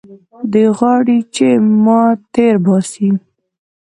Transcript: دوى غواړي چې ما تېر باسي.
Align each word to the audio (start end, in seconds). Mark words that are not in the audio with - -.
دوى 0.51 0.67
غواړي 0.77 1.17
چې 1.35 1.47
ما 1.83 2.01
تېر 2.33 2.55
باسي. 2.65 3.09